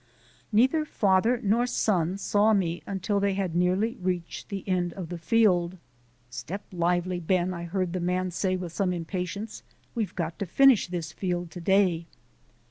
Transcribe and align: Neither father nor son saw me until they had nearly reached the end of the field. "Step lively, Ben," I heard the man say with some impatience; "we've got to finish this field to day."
Neither 0.51 0.83
father 0.83 1.39
nor 1.43 1.67
son 1.67 2.17
saw 2.17 2.53
me 2.53 2.81
until 2.87 3.19
they 3.19 3.35
had 3.35 3.55
nearly 3.55 3.97
reached 4.01 4.49
the 4.49 4.67
end 4.67 4.93
of 4.93 5.09
the 5.09 5.17
field. 5.19 5.77
"Step 6.31 6.65
lively, 6.71 7.19
Ben," 7.19 7.53
I 7.53 7.65
heard 7.65 7.93
the 7.93 7.99
man 7.99 8.31
say 8.31 8.55
with 8.57 8.73
some 8.73 8.93
impatience; 8.93 9.61
"we've 9.93 10.15
got 10.15 10.39
to 10.39 10.47
finish 10.47 10.87
this 10.87 11.11
field 11.11 11.51
to 11.51 11.61
day." 11.61 12.07